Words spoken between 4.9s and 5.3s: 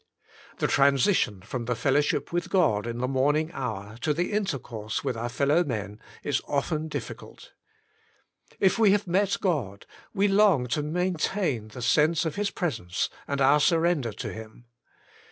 with our